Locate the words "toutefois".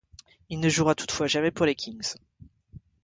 0.95-1.27